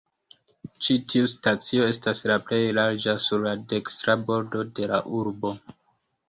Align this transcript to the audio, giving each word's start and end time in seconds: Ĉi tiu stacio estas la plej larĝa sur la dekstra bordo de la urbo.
Ĉi 0.85 0.95
tiu 1.11 1.27
stacio 1.33 1.85
estas 1.89 2.23
la 2.31 2.37
plej 2.47 2.59
larĝa 2.79 3.15
sur 3.27 3.45
la 3.49 3.53
dekstra 3.75 4.17
bordo 4.31 4.65
de 4.81 4.91
la 4.95 5.05
urbo. 5.21 5.55